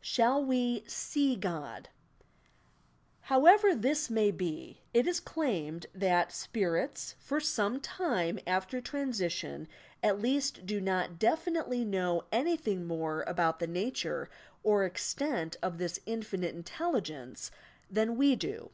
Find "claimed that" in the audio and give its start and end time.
5.20-6.32